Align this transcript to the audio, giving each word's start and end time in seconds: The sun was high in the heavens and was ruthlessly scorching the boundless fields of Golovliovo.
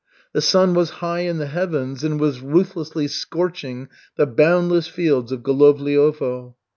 The 0.33 0.41
sun 0.41 0.73
was 0.73 0.89
high 1.05 1.19
in 1.19 1.37
the 1.37 1.45
heavens 1.45 2.03
and 2.03 2.19
was 2.19 2.41
ruthlessly 2.41 3.07
scorching 3.07 3.87
the 4.15 4.25
boundless 4.25 4.87
fields 4.87 5.31
of 5.31 5.43
Golovliovo. 5.43 6.55